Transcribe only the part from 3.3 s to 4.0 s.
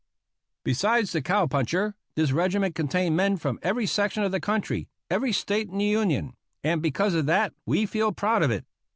from every